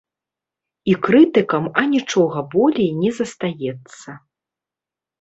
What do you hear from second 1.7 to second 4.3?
анічога болей не застаецца.